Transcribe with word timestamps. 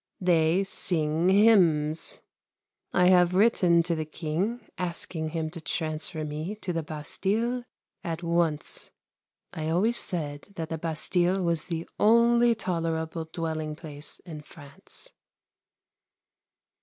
They 0.19 0.63
sing 0.63 1.29
hymns. 1.29 2.21
I 2.91 3.09
have 3.09 3.35
written 3.35 3.83
to 3.83 3.93
the 3.93 4.03
King 4.03 4.67
asking 4.79 5.29
him 5.29 5.51
to 5.51 5.61
transfer 5.61 6.23
me 6.25 6.55
to 6.55 6.73
the 6.73 6.81
Bastille 6.81 7.65
at 8.03 8.23
once. 8.23 8.89
I 9.53 9.69
always 9.69 9.99
said 9.99 10.53
that 10.55 10.69
the 10.69 10.79
Bastille 10.79 11.43
was 11.43 11.65
the 11.65 11.87
only 11.99 12.55
tolerable 12.55 13.25
dwelling 13.25 13.75
place 13.75 14.17
in 14.25 14.41
France. 14.41 15.11